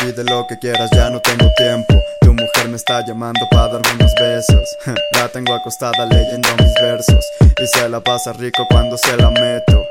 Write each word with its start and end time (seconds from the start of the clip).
pide 0.00 0.24
lo 0.24 0.46
que 0.46 0.58
quieras, 0.58 0.90
ya 0.92 1.10
no 1.10 1.20
tengo 1.20 1.50
tiempo. 1.56 1.94
Tu 2.20 2.32
mujer 2.32 2.68
me 2.68 2.76
está 2.76 3.04
llamando 3.04 3.40
para 3.50 3.68
darme 3.68 3.88
unos 3.94 4.14
besos. 4.14 4.78
La 5.12 5.28
tengo 5.28 5.54
acostada 5.54 6.06
leyendo 6.06 6.48
mis 6.58 6.72
versos. 6.80 7.24
Y 7.40 7.66
se 7.66 7.88
la 7.88 8.00
pasa 8.00 8.32
rico 8.32 8.66
cuando 8.70 8.96
se 8.96 9.16
la 9.16 9.30
meto. 9.30 9.84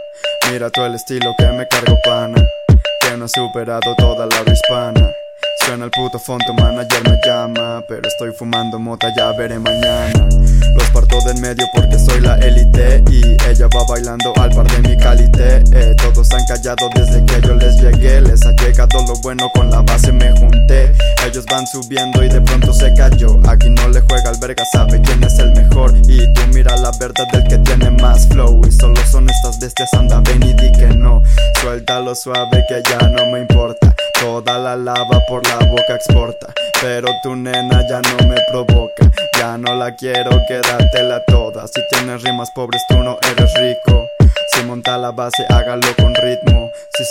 Mira 0.50 0.70
tú 0.70 0.84
el 0.84 0.96
estilo 0.96 1.36
que 1.38 1.46
me 1.48 1.68
cargo 1.68 2.00
pana. 2.04 2.42
Que 3.02 3.18
no 3.18 3.26
ha 3.26 3.28
superado 3.28 3.94
toda 3.98 4.26
la 4.26 4.52
hispana. 4.52 5.12
Suena 5.66 5.86
el 5.86 5.92
puto 5.92 6.18
tu 6.20 6.54
manager 6.54 7.04
me 7.04 7.20
llama 7.26 7.84
Pero 7.88 8.08
estoy 8.08 8.32
fumando 8.32 8.80
mota, 8.80 9.08
ya 9.18 9.32
veré 9.34 9.60
mañana 9.60 10.28
Los 10.76 10.90
parto 10.92 11.20
del 11.26 11.42
medio 11.42 11.66
porque 11.74 12.00
soy 12.00 12.22
la 12.22 12.36
élite 12.38 13.04
Y 13.10 13.22
ella 13.50 13.68
va 13.76 13.84
bailando 13.90 14.34
al 14.38 14.50
par 14.52 14.66
de 14.72 14.88
mi 14.88 14.98
calité 14.98 15.64
eh, 15.74 15.96
Todos 15.98 16.32
han 16.32 16.46
callado 16.46 16.90
desde 16.96 17.26
que 17.26 17.47
yo 17.47 17.47
Lo 18.78 19.16
bueno, 19.24 19.50
con 19.56 19.72
la 19.72 19.82
base 19.82 20.12
me 20.12 20.30
junté. 20.38 20.94
Ellos 21.26 21.46
van 21.50 21.66
subiendo 21.66 22.24
y 22.24 22.30
de 22.30 22.40
pronto 22.42 22.72
se 22.72 22.94
cayó. 22.94 23.40
Aquí 23.48 23.72
no 23.72 23.88
le 23.90 24.02
juega 24.02 24.30
al 24.30 24.38
verga, 24.40 24.64
sabe 24.72 25.02
quién 25.02 25.24
es 25.24 25.40
el 25.40 25.52
mejor. 25.54 25.98
Y 26.08 26.32
tú 26.34 26.42
mira 26.54 26.78
la 26.78 26.92
verdad 27.00 27.26
del 27.34 27.48
que 27.48 27.58
tiene 27.58 27.90
más 27.90 28.28
flow. 28.28 28.62
Y 28.68 28.72
solo 28.72 28.96
son 29.10 29.28
estas 29.32 29.60
bestias, 29.60 29.92
anda 29.96 30.22
ven 30.22 30.44
y 30.44 30.54
di 30.54 30.72
que 30.74 30.90
no. 30.96 31.24
Suéltalo 31.60 32.14
suave 32.14 32.64
que 32.70 32.84
ya 32.88 33.00
no 33.10 33.26
me 33.32 33.40
importa. 33.40 33.96
Toda 34.20 34.60
la 34.60 34.76
lava 34.76 35.26
por 35.28 35.44
la 35.48 35.58
boca 35.66 35.96
exporta. 35.96 36.54
Pero 36.80 37.08
tu 37.24 37.36
nena 37.36 37.84
ya 37.90 38.00
no 38.02 38.28
me 38.28 38.36
provoca. 38.52 39.10
Ya 39.40 39.58
no 39.58 39.74
la 39.74 39.96
quiero, 39.96 40.30
quédatela 40.48 41.24
toda. 41.26 41.66
Si 41.66 41.82
tienes 41.90 42.22
rimas 42.22 42.52
pobres 42.54 42.84
tú 42.88 42.98
no 43.00 43.18
eres 43.24 43.52
rico. 43.56 44.06
Si 44.54 44.64
monta 44.66 45.00
la 45.00 45.10
base 45.10 45.46
hágalo 45.50 45.88
con 45.96 46.14
ritmo 46.14 46.58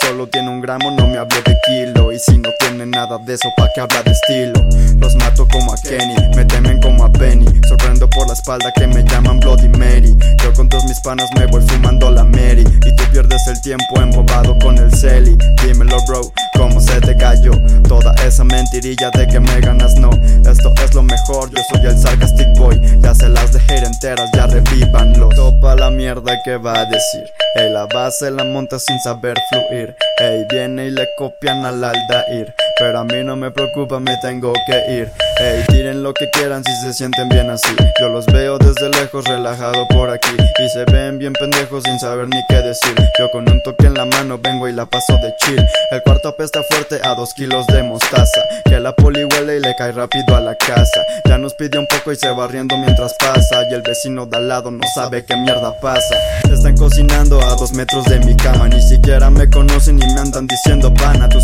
solo 0.01 0.27
tiene 0.27 0.51
un 0.51 0.61
gramo 0.61 0.91
no 0.91 1.07
me 1.07 1.19
hable 1.19 1.41
de 1.43 1.57
kilo. 1.67 2.13
Y 2.13 2.19
si 2.19 2.39
no 2.39 2.51
tiene 2.59 2.87
nada 2.87 3.19
de 3.19 3.35
eso 3.35 3.49
pa' 3.57 3.69
que 3.75 3.81
habla 3.81 4.03
de 4.03 4.13
estilo 4.13 4.65
Los 4.99 5.15
mato 5.17 5.47
como 5.49 5.73
a 5.73 5.77
Kenny, 5.77 6.15
me 6.35 6.45
temen 6.45 6.81
como 6.81 7.05
a 7.05 7.13
Penny 7.13 7.47
Sorprendo 7.69 8.09
por 8.11 8.27
la 8.27 8.35
espalda 8.35 8.73
que 8.73 8.87
me 8.87 9.03
llaman 9.05 9.41
Bloody 9.41 9.69
Mary. 9.69 10.17
Yo 10.43 10.53
con 10.55 10.69
todos 10.69 10.85
mis 10.85 11.01
panas 11.01 11.29
me 11.37 11.47
voy 11.47 11.63
fumando 11.67 12.11
la 12.11 12.25
Mary. 12.25 12.65
Y 12.85 12.97
tú 12.97 13.05
pierdes 13.13 13.47
el 13.49 13.61
tiempo 13.63 14.01
embobado 14.01 14.57
con 14.59 14.79
el 14.79 14.95
Celi 14.95 15.37
Dímelo 15.63 15.97
bro, 16.07 16.21
¿cómo 16.57 16.81
se 16.81 17.01
te 17.01 17.17
cayó? 17.17 17.53
Toda 17.89 18.15
esa 18.25 18.36
mentirilla 18.67 19.11
de 19.11 19.27
que 19.27 19.41
me 19.41 19.61
ganas 19.61 19.95
no. 19.97 20.11
Esto 20.49 20.73
es 20.85 20.95
lo 20.95 21.03
mejor, 21.03 21.51
yo 21.51 21.63
soy 21.71 21.87
el 21.87 21.99
sarcastic 21.99 22.49
boy. 22.59 22.81
Ya 23.01 23.15
se 23.15 23.29
las 23.29 23.53
dejé 23.53 23.77
enteras, 23.77 24.31
ya 24.35 24.47
revívanlo 24.47 25.29
Topa 25.31 25.75
la 25.77 25.91
mierda 25.91 26.33
que 26.45 26.57
va 26.57 26.81
a 26.81 26.85
decir 26.85 27.25
Ey, 27.55 27.71
la 27.71 27.87
base 27.87 28.31
la 28.31 28.45
monta 28.45 28.79
sin 28.79 28.99
saber 29.01 29.37
fluir. 29.51 29.97
Ey, 30.19 30.45
viene 30.51 30.87
y 30.87 30.91
le 30.91 31.09
copian 31.17 31.65
al 31.65 31.83
Aldair. 31.83 32.55
Pero 32.79 32.99
a 32.99 33.05
mí 33.05 33.25
no 33.25 33.37
me 33.37 33.51
preocupa, 33.51 33.99
me 34.01 34.17
tengo 34.19 34.53
que 34.67 34.93
ir. 34.93 35.13
Ey, 35.41 35.65
tiren 35.87 36.03
lo 36.03 36.13
que 36.15 36.29
quieran 36.31 36.65
si 36.65 36.73
se 36.85 36.93
sienten 36.93 37.29
bien 37.29 37.49
así. 37.51 37.69
Yo 38.01 38.09
los 38.09 38.27
veo 38.27 38.59
desde 38.59 38.89
lejos 38.89 39.25
relajado 39.25 39.87
por 39.89 40.11
aquí. 40.11 40.37
Y 40.59 40.69
se 40.71 40.85
ven 40.91 41.19
bien 41.19 41.33
pendejos 41.33 41.85
sin 41.85 41.99
saber 42.01 42.29
ni 42.29 42.41
qué 42.49 42.57
decir. 42.57 42.95
Yo 43.19 43.31
con 43.31 43.49
un 43.49 43.63
toque 43.63 43.87
en 43.87 43.95
la 43.95 44.05
mano 44.05 44.39
vengo 44.39 44.69
y 44.69 44.73
la 44.73 44.87
paso 44.87 45.17
de 45.19 45.33
chill. 45.39 45.65
El 45.91 46.03
cuarto 46.03 46.29
apesta 46.29 46.63
fuerte 46.71 46.99
a 47.05 47.15
dos 47.15 47.35
kilos 47.35 47.67
de 47.69 47.83
mostaza. 47.83 48.41
Que 48.65 48.81
la 48.81 48.95
poli 48.95 49.25
huele 49.25 49.59
y 49.59 49.61
le 49.61 49.75
cae 49.77 49.93
rápido 49.93 50.35
a 50.35 50.41
la 50.41 50.57
casa. 50.57 51.05
Ya 51.25 51.39
nos 51.39 51.55
pidió 51.55 51.81
un 51.81 51.87
poco 51.87 52.11
y 52.13 52.17
se 52.17 52.31
va 52.31 52.49
riendo 52.49 52.77
mientras 52.79 53.15
pasa. 53.19 53.63
Y 53.71 53.75
el 53.75 53.83
vecino 53.83 54.27
de 54.27 54.37
al 54.37 54.49
lado 54.49 54.71
no 54.71 54.85
sabe 54.95 55.25
qué 55.25 55.37
mierda 55.37 55.73
pasa. 55.81 56.17
Están 56.53 56.77
cocinando 56.77 57.41
a 57.41 57.55
dos 57.55 57.73
metros 57.73 58.05
de 58.07 58.19
mi 58.21 58.35
cama. 58.37 58.69
Ni 58.69 58.83
siquiera 58.83 59.31
me 59.31 59.49
conocen 59.49 60.03
y 60.03 60.07
me 60.15 60.21
andan 60.21 60.47
diciendo 60.47 60.93
pana 60.95 61.29
Tú 61.29 61.41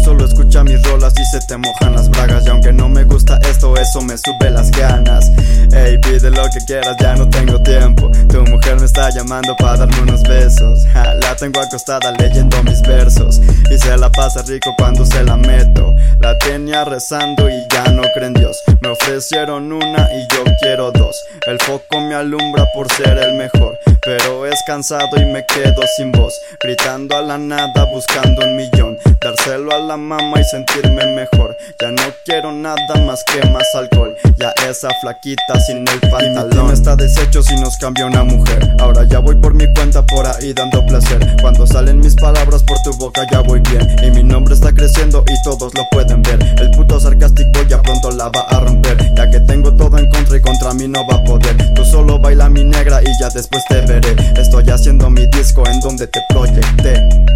y 0.98 1.24
se 1.24 1.40
te 1.48 1.56
mojan 1.56 1.94
las 1.94 2.10
bragas. 2.10 2.44
Y 2.46 2.50
aunque 2.50 2.70
no 2.70 2.86
me 2.86 3.04
gusta 3.04 3.38
esto, 3.48 3.74
eso 3.76 4.02
me 4.02 4.16
sube 4.18 4.50
las 4.50 4.70
ganas. 4.70 5.30
Ey, 5.72 5.96
pide 5.98 6.30
lo 6.30 6.42
que 6.50 6.58
quieras, 6.66 6.96
ya 7.00 7.16
no 7.16 7.28
tengo 7.30 7.58
tiempo. 7.62 8.10
Tu 8.28 8.42
mujer 8.44 8.78
me 8.78 8.84
está 8.84 9.08
llamando 9.08 9.56
para 9.56 9.78
darme 9.78 10.02
unos 10.02 10.22
besos. 10.22 10.84
La 10.94 11.34
tengo 11.36 11.60
acostada 11.60 12.12
leyendo 12.18 12.62
mis 12.64 12.82
versos. 12.82 13.40
Y 13.70 13.78
se 13.78 13.96
la 13.96 14.10
pasa 14.10 14.42
rico 14.42 14.74
cuando 14.76 15.06
se 15.06 15.24
la 15.24 15.36
meto. 15.38 15.94
La 16.20 16.36
tenía 16.38 16.84
rezando 16.84 17.48
y 17.48 17.66
ya 17.70 17.90
no 17.90 18.02
creen 18.14 18.34
Dios. 18.34 18.58
Me 18.82 18.90
ofrecieron 18.90 19.72
una 19.72 20.08
y 20.12 20.34
yo 20.34 20.44
quiero 20.60 20.92
dos. 20.92 21.16
El 21.46 21.58
foco 21.60 22.00
me 22.02 22.14
alumbra 22.14 22.66
por 22.74 22.92
ser 22.92 23.16
el 23.16 23.34
mejor. 23.38 23.78
Pero 24.02 24.46
es 24.46 24.60
cansado 24.66 25.16
y 25.16 25.24
me 25.24 25.46
quedo 25.46 25.80
sin 25.96 26.12
voz. 26.12 26.34
Gritando 26.62 27.16
a 27.16 27.22
la 27.22 27.38
nada 27.38 27.84
buscando 27.86 28.44
un 28.44 28.56
millón 28.56 28.98
Dárselo 29.44 29.74
a 29.74 29.78
la 29.78 29.96
mama 29.96 30.40
y 30.40 30.44
sentirme 30.44 31.04
mejor. 31.14 31.56
Ya 31.80 31.90
no 31.90 32.02
quiero 32.24 32.52
nada 32.52 32.94
más 33.06 33.24
que 33.24 33.44
más 33.48 33.66
alcohol. 33.74 34.14
Ya 34.38 34.52
esa 34.68 34.88
flaquita 35.00 35.58
sin 35.66 35.78
el 35.78 36.00
pantalón. 36.10 36.68
me 36.68 36.74
está 36.74 36.94
deshecho 36.94 37.42
si 37.42 37.56
nos 37.56 37.76
cambia 37.78 38.06
una 38.06 38.22
mujer. 38.22 38.76
Ahora 38.78 39.04
ya 39.04 39.18
voy 39.18 39.34
por 39.34 39.54
mi 39.54 39.72
cuenta 39.74 40.04
por 40.06 40.26
ahí 40.26 40.52
dando 40.52 40.84
placer. 40.86 41.36
Cuando 41.40 41.66
salen 41.66 41.98
mis 41.98 42.14
palabras 42.14 42.62
por 42.62 42.80
tu 42.82 42.92
boca 42.98 43.26
ya 43.32 43.40
voy 43.40 43.60
bien. 43.60 43.96
Y 44.04 44.10
mi 44.12 44.22
nombre 44.22 44.54
está 44.54 44.72
creciendo 44.72 45.24
y 45.26 45.42
todos 45.42 45.74
lo 45.74 45.88
pueden 45.90 46.22
ver. 46.22 46.40
El 46.60 46.70
puto 46.70 47.00
sarcástico 47.00 47.62
ya 47.68 47.82
pronto 47.82 48.12
la 48.12 48.28
va 48.28 48.42
a 48.42 48.60
romper. 48.60 49.12
Ya 49.14 49.28
que 49.28 49.40
tengo 49.40 49.74
todo 49.74 49.98
en 49.98 50.08
contra 50.10 50.36
y 50.36 50.40
contra 50.40 50.72
mí 50.74 50.86
no 50.86 51.04
va 51.08 51.16
a 51.16 51.24
poder. 51.24 51.74
Tú 51.74 51.84
solo 51.84 52.18
baila 52.18 52.48
mi 52.48 52.64
negra 52.64 53.02
y 53.02 53.08
ya 53.18 53.28
después 53.28 53.64
te 53.68 53.80
veré. 53.80 54.14
Estoy 54.40 54.70
haciendo 54.70 55.10
mi 55.10 55.26
disco 55.26 55.66
en 55.66 55.80
donde 55.80 56.06
te 56.06 56.20
proyecté 56.28 57.31